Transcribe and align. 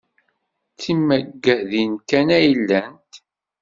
D 0.73 0.77
timaggadin 0.81 1.93
kan 2.09 2.27
ay 2.37 2.47
llant. 2.59 3.11